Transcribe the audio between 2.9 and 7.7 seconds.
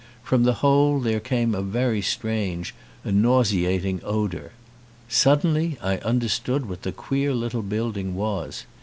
a nauseating odour. Suddenly I understood what the queer little